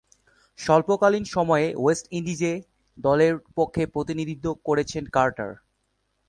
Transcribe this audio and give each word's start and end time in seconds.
স্বল্পকালীন 0.59 1.25
সময়ে 1.35 1.67
West 1.75 2.05
Indies 2.11 2.41
এ-দলের 2.45 3.33
পক্ষে 3.57 3.83
প্রতিনিধিত্ব 3.87 4.45
করেছেন 4.65 5.03
কার্টার। 5.09 5.51